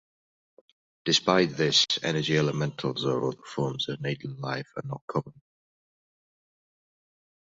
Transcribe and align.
Despite 1.05 1.51
this, 1.57 1.85
energy 2.01 2.35
elementals 2.35 3.05
or 3.05 3.27
other 3.27 3.37
forms 3.45 3.87
of 3.87 4.01
native 4.01 4.31
life 4.39 4.65
are 4.77 4.87
not 4.87 5.03
common. 5.05 5.39